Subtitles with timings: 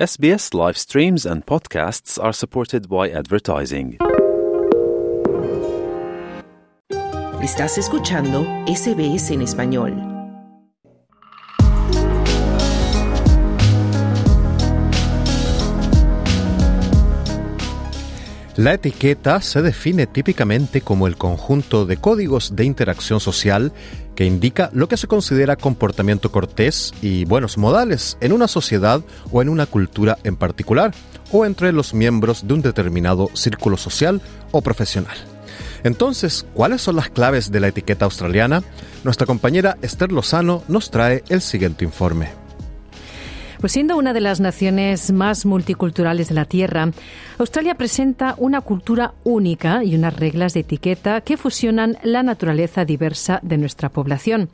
[0.00, 3.98] SBS live streams and podcasts are supported by advertising.
[7.42, 10.09] Estás escuchando SBS en español.
[18.60, 23.72] La etiqueta se define típicamente como el conjunto de códigos de interacción social
[24.14, 29.00] que indica lo que se considera comportamiento cortés y buenos modales en una sociedad
[29.32, 30.92] o en una cultura en particular,
[31.32, 34.20] o entre los miembros de un determinado círculo social
[34.50, 35.16] o profesional.
[35.82, 38.62] Entonces, ¿cuáles son las claves de la etiqueta australiana?
[39.04, 42.28] Nuestra compañera Esther Lozano nos trae el siguiente informe.
[43.60, 46.92] Pues siendo una de las naciones más multiculturales de la Tierra,
[47.36, 53.38] Australia presenta una cultura única y unas reglas de etiqueta que fusionan la naturaleza diversa
[53.42, 54.48] de nuestra población.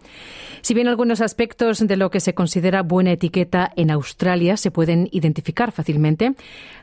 [0.60, 5.08] Si bien algunos aspectos de lo que se considera buena etiqueta en Australia se pueden
[5.12, 6.34] identificar fácilmente,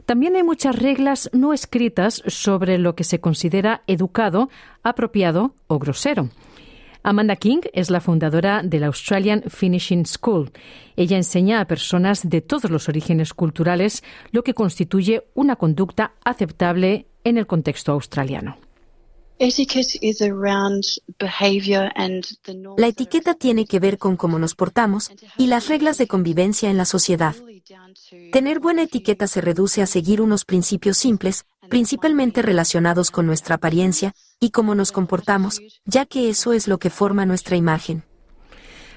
[0.06, 4.50] también hay muchas reglas no escritas sobre lo que se considera educado,
[4.82, 6.30] apropiado o grosero.
[7.04, 10.52] Amanda King es la fundadora de la Australian Finishing School.
[10.96, 17.08] Ella enseña a personas de todos los orígenes culturales lo que constituye una conducta aceptable
[17.26, 18.58] en el contexto australiano.
[22.78, 26.78] La etiqueta tiene que ver con cómo nos portamos y las reglas de convivencia en
[26.78, 27.36] la sociedad.
[28.32, 34.14] Tener buena etiqueta se reduce a seguir unos principios simples, principalmente relacionados con nuestra apariencia
[34.40, 38.04] y cómo nos comportamos, ya que eso es lo que forma nuestra imagen.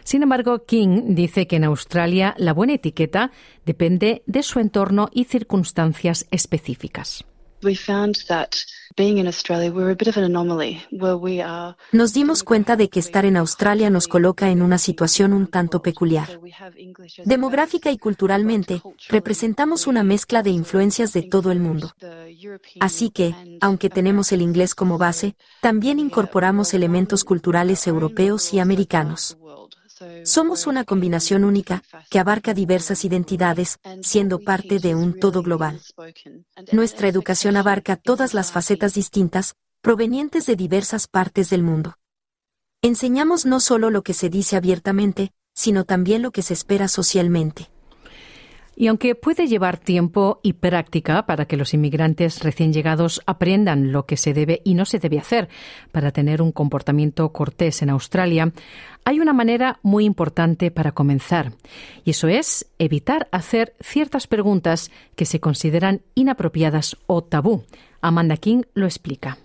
[0.05, 3.33] Sin embargo, King dice que en Australia la buena etiqueta
[3.65, 7.25] depende de su entorno y circunstancias específicas.
[11.93, 15.83] Nos dimos cuenta de que estar en Australia nos coloca en una situación un tanto
[15.83, 16.41] peculiar.
[17.25, 21.95] Demográfica y culturalmente, representamos una mezcla de influencias de todo el mundo.
[22.81, 29.37] Así que, aunque tenemos el inglés como base, también incorporamos elementos culturales europeos y americanos.
[30.25, 35.81] Somos una combinación única que abarca diversas identidades, siendo parte de un todo global.
[36.73, 41.97] Nuestra educación abarca todas las facetas distintas, provenientes de diversas partes del mundo.
[42.83, 47.71] Enseñamos no solo lo que se dice abiertamente, sino también lo que se espera socialmente.
[48.79, 54.05] Y aunque puede llevar tiempo y práctica para que los inmigrantes recién llegados aprendan lo
[54.05, 55.49] que se debe y no se debe hacer
[55.93, 58.53] para tener un comportamiento cortés en Australia,
[59.05, 61.53] hay una manera muy importante para comenzar,
[62.05, 67.65] y eso es evitar hacer ciertas preguntas que se consideran inapropiadas o tabú.
[68.01, 69.39] Amanda King lo explica.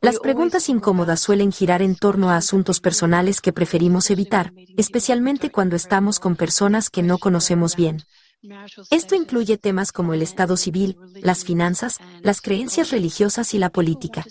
[0.00, 5.76] Las preguntas incómodas suelen girar en torno a asuntos personales que preferimos evitar, especialmente cuando
[5.76, 8.04] estamos con personas que no conocemos bien.
[8.90, 14.24] Esto incluye temas como el estado civil, las finanzas, las creencias religiosas y la política.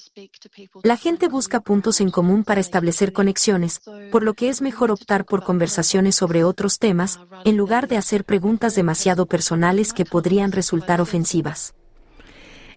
[0.84, 3.82] La gente busca puntos en común para establecer conexiones,
[4.12, 8.26] por lo que es mejor optar por conversaciones sobre otros temas, en lugar de hacer
[8.26, 11.76] preguntas demasiado personales que podrían resultar ofensivas.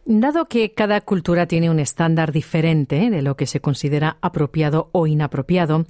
[0.05, 5.07] Dado que cada cultura tiene un estándar diferente de lo que se considera apropiado o
[5.07, 5.87] inapropiado,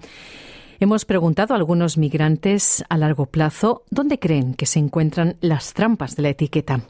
[0.81, 6.15] hemos preguntado a algunos migrantes a largo plazo dónde creen que se encuentran las trampas
[6.15, 6.83] de la etiqueta.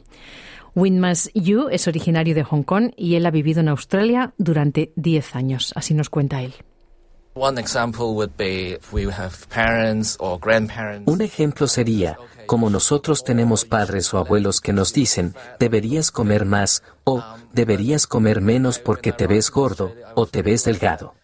[0.75, 5.35] Winmas Yu es originario de Hong Kong y él ha vivido en Australia durante 10
[5.35, 6.53] años, así nos cuenta él.
[11.07, 16.83] Un ejemplo sería, como nosotros tenemos padres o abuelos que nos dicen, deberías comer más
[17.03, 21.15] o deberías comer menos porque te ves gordo o te ves delgado.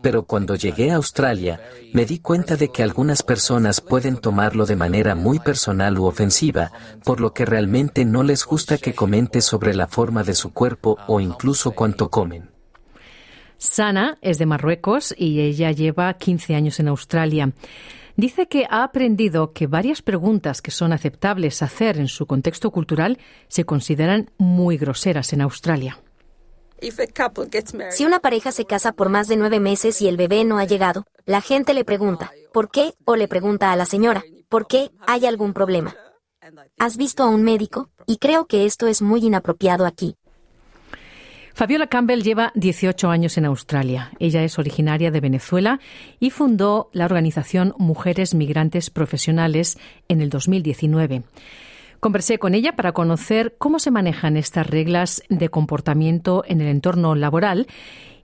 [0.00, 1.60] Pero cuando llegué a Australia,
[1.92, 6.72] me di cuenta de que algunas personas pueden tomarlo de manera muy personal u ofensiva,
[7.04, 10.96] por lo que realmente no les gusta que comente sobre la forma de su cuerpo
[11.06, 12.59] o incluso cuánto comen.
[13.60, 17.52] Sana es de Marruecos y ella lleva 15 años en Australia.
[18.16, 23.18] Dice que ha aprendido que varias preguntas que son aceptables hacer en su contexto cultural
[23.48, 25.98] se consideran muy groseras en Australia.
[27.90, 30.64] Si una pareja se casa por más de nueve meses y el bebé no ha
[30.64, 32.94] llegado, la gente le pregunta, ¿por qué?
[33.04, 34.90] O le pregunta a la señora, ¿por qué?
[35.06, 35.94] ¿Hay algún problema?
[36.78, 37.90] ¿Has visto a un médico?
[38.06, 40.16] Y creo que esto es muy inapropiado aquí.
[41.60, 44.12] Fabiola Campbell lleva 18 años en Australia.
[44.18, 45.78] Ella es originaria de Venezuela
[46.18, 49.76] y fundó la organización Mujeres Migrantes Profesionales
[50.08, 51.22] en el 2019.
[52.00, 57.14] Conversé con ella para conocer cómo se manejan estas reglas de comportamiento en el entorno
[57.14, 57.66] laboral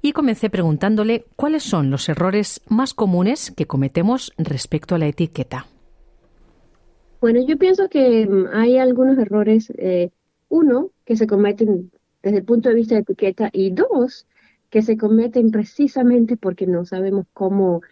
[0.00, 5.66] y comencé preguntándole cuáles son los errores más comunes que cometemos respecto a la etiqueta.
[7.20, 9.70] Bueno, yo pienso que mm, hay algunos errores.
[9.76, 10.08] Eh,
[10.48, 11.90] uno, que se cometen
[12.26, 14.26] desde el punto de vista de etiqueta y dos,
[14.68, 17.82] que se cometen precisamente porque no sabemos cómo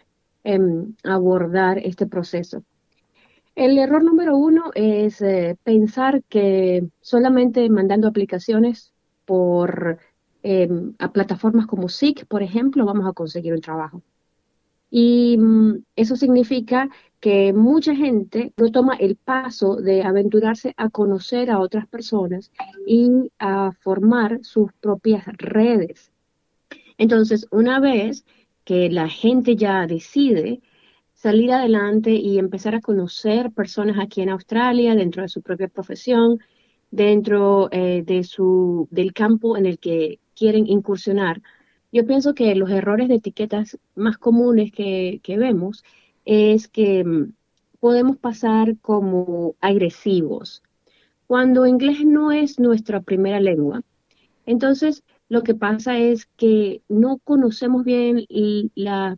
[0.43, 2.61] em, abordar este proceso.
[3.55, 8.91] El error número uno es eh, pensar que solamente mandando aplicaciones
[9.23, 9.99] por
[10.43, 14.01] em, a plataformas como SIC, por ejemplo, vamos a conseguir un trabajo.
[14.89, 16.89] Y mm, eso significa
[17.25, 22.51] que mucha gente no toma el paso de aventurarse a conocer a otras personas
[22.85, 26.11] y a formar sus propias redes.
[26.99, 28.25] Entonces, una vez
[28.63, 30.61] que la gente ya decide
[31.15, 36.37] salir adelante y empezar a conocer personas aquí en Australia, dentro de su propia profesión,
[36.91, 41.41] dentro eh, de su, del campo en el que quieren incursionar,
[41.91, 45.83] yo pienso que los errores de etiquetas más comunes que, vemos
[46.25, 47.33] es que mm,
[47.79, 50.63] podemos pasar como agresivos.
[51.27, 53.83] Cuando inglés no es nuestra primera lengua,
[54.45, 58.25] entonces lo que pasa es que no conocemos bien
[58.75, 59.17] las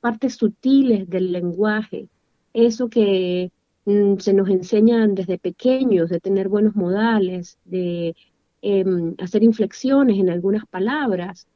[0.00, 2.08] partes sutiles del lenguaje,
[2.52, 3.52] eso que
[3.84, 8.16] mm, se nos enseñan desde pequeños, de tener buenos modales, de
[8.62, 11.46] em, hacer inflexiones en algunas palabras,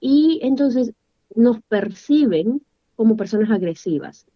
[0.00, 0.92] y entonces
[1.34, 2.62] nos perciben
[2.96, 4.26] como personas agresivas.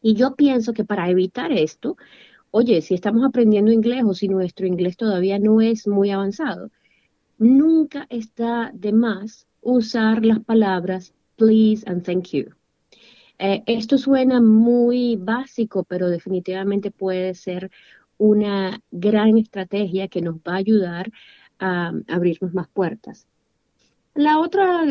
[0.00, 1.96] Y yo pienso que para evitar esto,
[2.50, 6.70] oye, si estamos aprendiendo inglés o si nuestro inglés todavía no es muy avanzado,
[7.38, 12.50] nunca está de más usar las palabras please and thank you.
[13.38, 17.70] Eh, esto suena muy básico, pero definitivamente puede ser
[18.16, 21.10] una gran estrategia que nos va a ayudar
[21.58, 23.26] a abrirnos más puertas.
[24.14, 24.82] La otra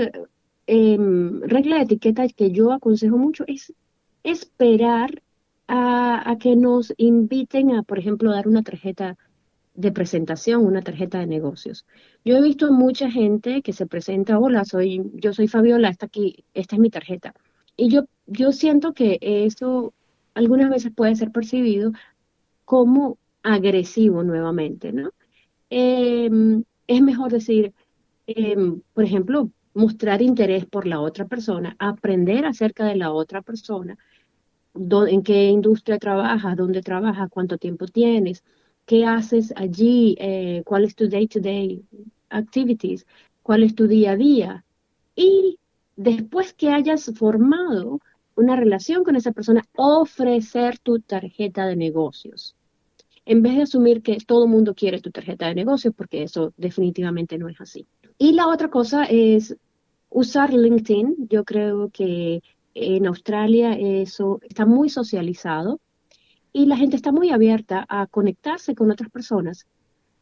[0.68, 3.74] em, regla de etiqueta que yo aconsejo mucho es
[4.24, 5.22] esperar
[5.68, 9.18] a, que nos inviten a, por ejemplo, dar una tarjeta
[9.76, 11.86] de presentación, una tarjeta de negocios.
[12.24, 16.46] Yo he visto mucha gente que se presenta, hola, soy, yo soy Fabiola, esta aquí,
[16.54, 17.34] esta es mi tarjeta.
[17.76, 19.94] Y yo, yo siento que eso
[20.36, 21.92] algunas veces puede ser percibido
[22.66, 25.12] como agresivo nuevamente, ¿no?
[25.70, 27.74] Em, es mejor decir,
[28.28, 33.98] Em, por ejemplo, mostrar interés por la otra persona, aprender acerca de la otra persona,
[34.76, 38.44] en qué industria trabajas, dónde trabajas, cuánto tiempo tienes,
[38.86, 41.84] qué haces allí, eh, cuál es tu day-to-day
[42.30, 43.06] activities,
[43.42, 44.66] cuál es tu día a día.
[45.16, 45.60] Y
[45.96, 48.00] después que hayas formado
[48.36, 52.56] una relación con esa persona, ofrecer tu tarjeta de negocios.
[53.26, 56.54] En vez de asumir que todo el mundo quiere tu tarjeta de negocios, porque eso
[56.58, 57.86] definitivamente no es así.
[58.18, 59.56] Y la otra cosa es
[60.10, 61.28] usar LinkedIn.
[61.30, 62.42] Yo creo que
[62.74, 65.80] en Australia eso está muy socializado
[66.52, 69.68] y la gente está muy abierta a conectarse con otras personas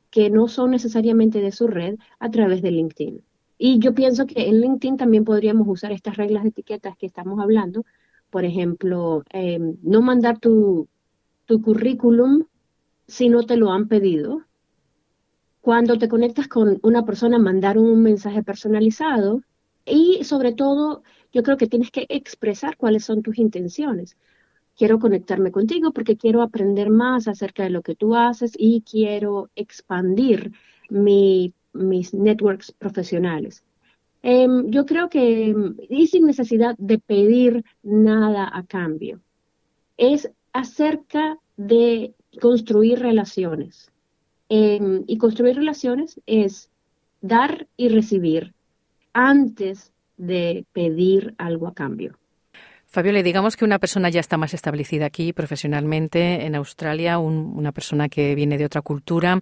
[0.10, 3.24] que no son necesariamente de su red a través de LinkedIn.
[3.58, 7.40] Y yo pienso que en LinkedIn también podríamos usar estas reglas de etiquetas que estamos
[7.40, 7.86] hablando.
[8.30, 10.88] Por ejemplo, em, no mandar tu,
[11.46, 12.46] tu currículum
[13.08, 14.42] si no te lo han pedido,
[15.62, 19.42] cuando te conectas con una persona, mandar un mensaje personalizado
[19.86, 24.18] y sobre todo yo creo que tienes que expresar cuáles son tus intenciones.
[24.76, 29.50] Quiero conectarme contigo porque quiero aprender más acerca de lo que tú haces y quiero
[29.56, 30.52] expandir
[30.90, 33.64] mis networks profesionales.
[34.24, 35.56] Em, yo creo que,
[35.90, 39.22] y sin necesidad de pedir nada a cambio,
[39.98, 43.91] es acerca de construir relaciones.
[44.54, 46.70] Em, y construir relaciones es
[47.22, 48.54] dar y recibir
[49.14, 52.18] antes de pedir algo a cambio.
[52.86, 58.10] Fabiola, digamos que una persona ya está más establecida aquí profesionalmente en Australia, una persona
[58.10, 59.40] que viene de otra cultura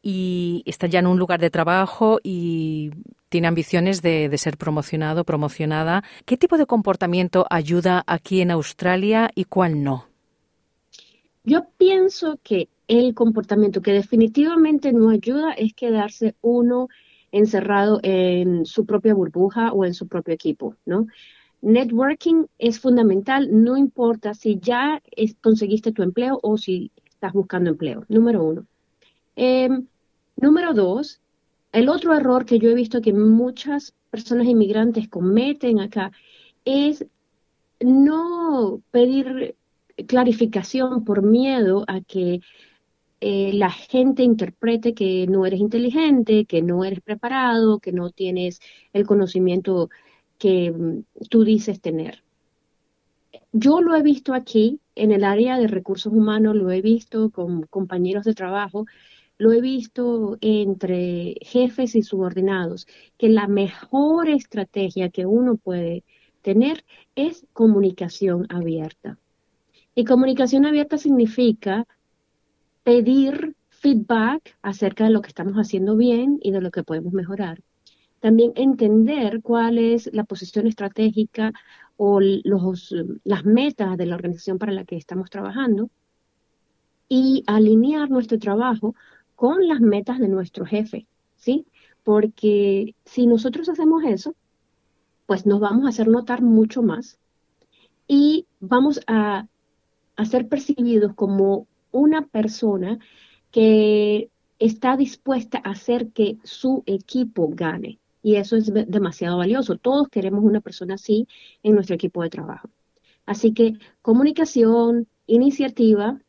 [0.00, 2.92] y está ya en un lugar de trabajo y
[3.30, 6.04] tiene ambiciones de, de, ser promocionado, promocionada.
[6.24, 10.06] ¿Qué tipo de comportamiento ayuda aquí en Australia y cuál no?
[11.42, 16.88] Yo pienso que el comportamiento que definitivamente no ayuda es quedarse uno
[17.30, 21.06] encerrado en su propia burbuja o en su propio equipo, ¿no?
[21.62, 25.00] Networking es fundamental, no importa si ya
[25.40, 28.66] conseguiste tu empleo o si estás buscando empleo, número uno.
[29.36, 29.86] Em,
[30.36, 31.20] número dos,
[31.72, 36.10] el otro error que yo he visto que muchas personas inmigrantes cometen acá
[36.64, 37.06] es
[37.78, 39.54] no pedir
[40.08, 42.40] clarificación por miedo a que
[43.20, 48.60] eh, la gente interprete que no eres inteligente, que no eres preparado, que no tienes
[48.92, 49.90] el conocimiento
[50.38, 52.22] que mm, tú dices tener.
[53.52, 57.62] Yo lo he visto aquí en el área de recursos humanos, lo he visto con
[57.64, 58.86] compañeros de trabajo,
[59.38, 62.86] lo he visto entre jefes y subordinados,
[63.18, 66.04] que la mejor estrategia que uno puede
[66.42, 66.84] tener
[67.16, 69.18] es comunicación abierta.
[69.94, 71.86] Y comunicación abierta significa
[72.82, 77.62] pedir feedback acerca de lo que estamos haciendo bien y de lo que podemos mejorar.
[78.20, 81.52] También entender cuál es la posición estratégica
[81.96, 82.94] o los,
[83.24, 85.90] las metas de la organización para la que estamos trabajando
[87.08, 88.94] y alinear nuestro trabajo
[89.34, 91.06] con las metas de nuestro jefe,
[91.36, 91.66] ¿sí?
[92.04, 94.34] Porque si nosotros hacemos eso,
[95.26, 97.18] pues nos vamos a hacer notar mucho más
[98.06, 99.46] y vamos a,
[100.16, 102.98] a ser percibidos como una persona
[103.50, 107.98] que está dispuesta a hacer que su equipo gane.
[108.22, 109.76] Y eso es demasiado valioso.
[109.76, 111.26] Todos queremos una persona así
[111.62, 112.68] en nuestro equipo de trabajo.
[113.24, 116.20] Así que comunicación, iniciativa.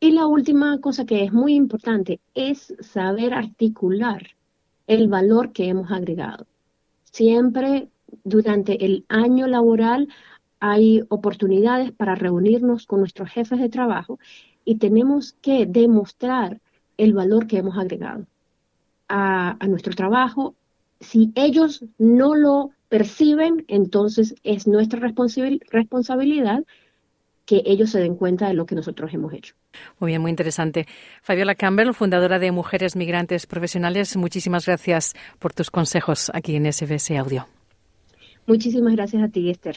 [0.00, 4.30] Y la última cosa que es muy importante es saber articular
[4.86, 6.46] el valor que hemos agregado.
[7.04, 7.88] Siempre
[8.24, 10.08] durante el año laboral
[10.60, 14.18] hay oportunidades para reunirnos con nuestros jefes de trabajo
[14.64, 16.60] y tenemos que demostrar
[16.96, 18.26] el valor que hemos agregado
[19.08, 20.54] a, nuestro trabajo.
[21.00, 26.64] Si ellos no lo perciben, entonces es nuestra responsabilidad
[27.46, 29.54] que ellos se den cuenta de lo que nosotros hemos hecho.
[29.98, 30.86] Muy bien, muy interesante.
[31.22, 37.10] Fabiola Campbell, fundadora de Mujeres Migrantes Profesionales, muchísimas gracias por tus consejos aquí en SBS
[37.18, 37.46] Audio.
[38.46, 39.76] Muchísimas gracias a ti, Esther.